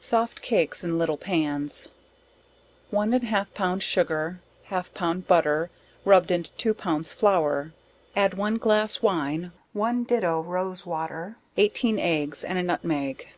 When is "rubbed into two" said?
6.04-6.74